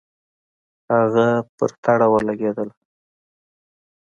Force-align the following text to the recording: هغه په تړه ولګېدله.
هغه 0.95 1.27
په 1.55 1.65
تړه 1.83 2.07
ولګېدله. 2.13 2.73